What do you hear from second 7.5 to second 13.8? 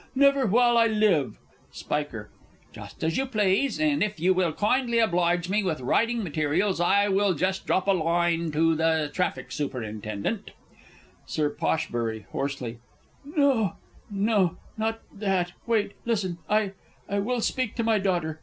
drop a line to the Traffic Superintendent Sir P. (hoarsely). No,